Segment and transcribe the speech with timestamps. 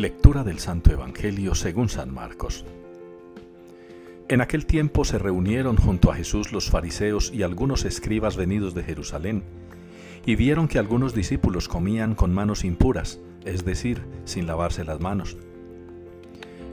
[0.00, 2.64] Lectura del Santo Evangelio según San Marcos.
[4.30, 8.82] En aquel tiempo se reunieron junto a Jesús los fariseos y algunos escribas venidos de
[8.82, 9.42] Jerusalén,
[10.24, 15.36] y vieron que algunos discípulos comían con manos impuras, es decir, sin lavarse las manos.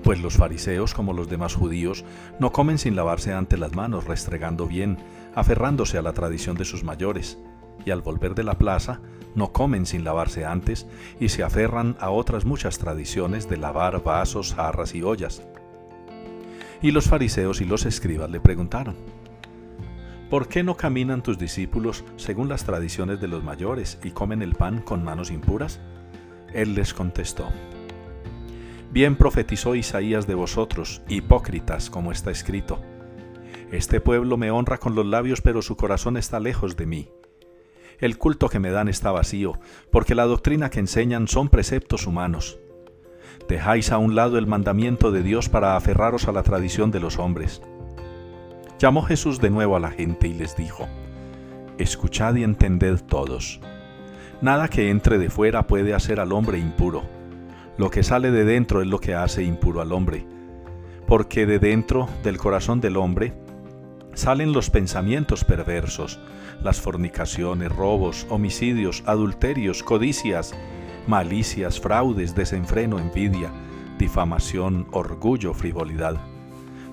[0.04, 2.06] Pues los fariseos, como los demás judíos,
[2.40, 5.00] no comen sin lavarse antes las manos, restregando bien,
[5.36, 7.38] aferrándose a la tradición de sus mayores,
[7.86, 9.00] y al volver de la plaza,
[9.38, 10.88] no comen sin lavarse antes
[11.20, 15.44] y se aferran a otras muchas tradiciones de lavar vasos, jarras y ollas.
[16.82, 18.96] Y los fariseos y los escribas le preguntaron,
[20.32, 24.56] ¿por qué no caminan tus discípulos según las tradiciones de los mayores y comen el
[24.56, 25.80] pan con manos impuras?
[26.54, 27.48] Él les contestó,
[28.90, 32.80] Bien profetizó Isaías de vosotros, hipócritas, como está escrito.
[33.70, 37.10] Este pueblo me honra con los labios, pero su corazón está lejos de mí
[38.00, 39.60] el culto que me dan está vacío,
[39.92, 42.60] porque la doctrina que enseñan son preceptos humanos.
[43.48, 47.18] Dejáis a un lado el mandamiento de Dios para aferraros a la tradición de los
[47.18, 47.62] hombres.
[48.80, 50.88] Llamó Jesús de nuevo a la gente y les dijo,
[51.78, 53.60] Escuchad y entended todos.
[54.42, 57.04] Nada que entre de fuera puede hacer al hombre impuro.
[57.78, 60.26] Lo que sale de dentro es lo que hace impuro al hombre.
[61.08, 63.34] Porque de dentro del corazón del hombre
[64.18, 66.20] salen los pensamientos perversos,
[66.64, 70.56] las fornicaciones, robos, homicidios, adulterios, codicias,
[71.06, 73.52] malicias, fraudes, desenfreno, envidia,
[74.00, 76.18] difamación, orgullo, frivolidad.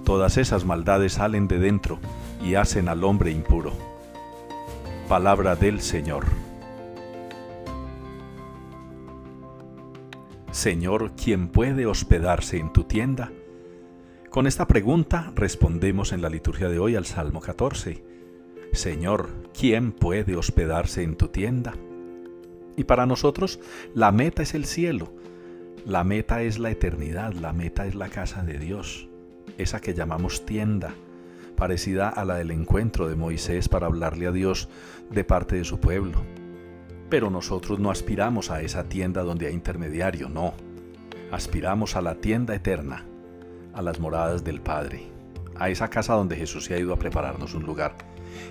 [0.04, 1.98] Todas esas maldades salen de dentro
[2.44, 3.72] y hacen al hombre impuro.
[5.08, 6.26] Palabra del Señor.
[10.50, 13.32] Señor, ¿quién puede hospedarse en tu tienda?
[14.34, 18.02] Con esta pregunta respondemos en la liturgia de hoy al Salmo 14.
[18.72, 21.74] Señor, ¿quién puede hospedarse en tu tienda?
[22.76, 23.60] Y para nosotros
[23.94, 25.12] la meta es el cielo,
[25.86, 29.08] la meta es la eternidad, la meta es la casa de Dios,
[29.56, 30.96] esa que llamamos tienda,
[31.54, 34.68] parecida a la del encuentro de Moisés para hablarle a Dios
[35.12, 36.24] de parte de su pueblo.
[37.08, 40.54] Pero nosotros no aspiramos a esa tienda donde hay intermediario, no.
[41.30, 43.06] Aspiramos a la tienda eterna,
[43.74, 45.06] a las moradas del Padre,
[45.56, 47.96] a esa casa donde Jesús se ha ido a prepararnos un lugar.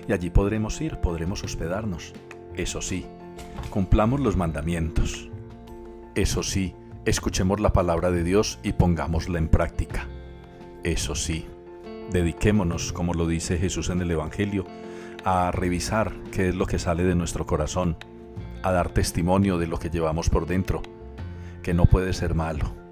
[0.08, 2.12] Y allí podremos ir, podremos hospedarnos.
[2.56, 3.06] Eso sí,
[3.70, 5.28] cumplamos los mandamientos.
[6.14, 6.74] Eso sí,
[7.04, 10.06] escuchemos la palabra de Dios y pongámosla en práctica.
[10.84, 11.46] Eso sí,
[12.10, 14.66] dediquémonos, como lo dice Jesús en el Evangelio,
[15.24, 17.96] a revisar qué es lo que sale de nuestro corazón,
[18.62, 20.82] a dar testimonio de lo que llevamos por dentro,
[21.62, 22.83] que no puede ser malo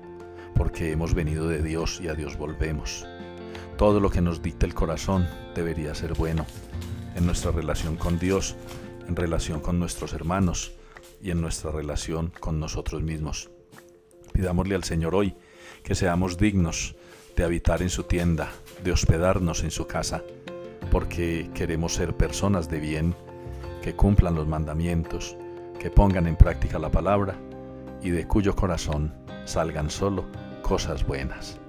[0.55, 3.07] porque hemos venido de Dios y a Dios volvemos.
[3.77, 6.47] Todo lo que nos dicta el corazón debería ser bueno
[7.15, 8.57] en nuestra relación con Dios,
[9.09, 10.73] en relación con nuestros hermanos
[11.21, 13.51] y en nuestra relación con nosotros mismos.
[14.33, 15.35] Pidámosle al Señor hoy
[15.83, 16.97] que seamos dignos
[17.37, 18.51] de habitar en su tienda,
[18.85, 20.23] de hospedarnos en su casa,
[20.91, 23.15] porque queremos ser personas de bien,
[23.83, 25.37] que cumplan los mandamientos,
[25.79, 27.37] que pongan en práctica la palabra
[28.03, 29.15] y de cuyo corazón
[29.45, 30.25] salgan solo
[30.63, 31.62] cosas buenas.